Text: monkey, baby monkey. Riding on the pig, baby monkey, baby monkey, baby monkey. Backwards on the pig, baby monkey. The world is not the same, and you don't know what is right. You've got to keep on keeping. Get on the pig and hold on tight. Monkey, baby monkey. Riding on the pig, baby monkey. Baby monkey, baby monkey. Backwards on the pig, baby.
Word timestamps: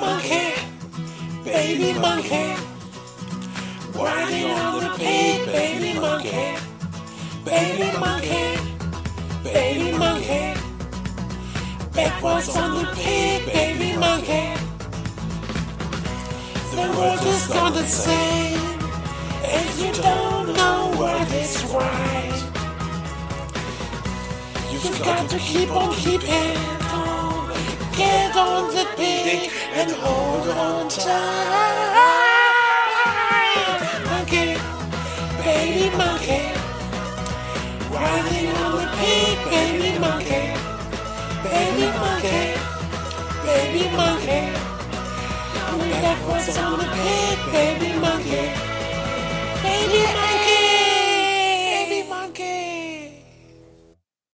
monkey, 0.00 0.54
baby 1.44 1.98
monkey. 1.98 2.56
Riding 3.94 4.50
on 4.50 4.80
the 4.80 4.90
pig, 4.96 5.46
baby 5.46 6.00
monkey, 6.00 6.56
baby 7.44 7.98
monkey, 7.98 8.56
baby 9.44 9.92
monkey. 9.98 10.54
Backwards 11.94 12.56
on 12.56 12.82
the 12.82 12.90
pig, 12.94 13.44
baby 13.52 13.96
monkey. 13.98 14.54
The 16.74 16.86
world 16.96 17.26
is 17.26 17.50
not 17.50 17.74
the 17.74 17.84
same, 17.84 18.80
and 19.44 19.68
you 19.78 19.92
don't 20.02 20.54
know 20.56 20.92
what 20.96 21.30
is 21.32 21.62
right. 21.64 22.42
You've 24.72 24.98
got 25.04 25.28
to 25.28 25.38
keep 25.38 25.70
on 25.70 25.94
keeping. 25.94 26.79
Get 28.00 28.34
on 28.34 28.74
the 28.74 28.86
pig 28.96 29.52
and 29.74 29.90
hold 29.90 30.48
on 30.48 30.88
tight. 30.88 31.10
Monkey, 34.10 34.56
baby 35.44 35.86
monkey. 35.98 36.44
Riding 37.92 38.50
on 38.64 38.72
the 38.80 38.86
pig, 39.00 39.36
baby 39.52 39.90
monkey. 39.98 40.46
Baby 41.44 41.86
monkey, 42.00 42.42
baby 43.44 43.84
monkey. 43.94 44.42
Backwards 46.02 46.56
on 46.56 46.78
the 46.78 46.86
pig, 46.96 47.38
baby. 47.52 47.69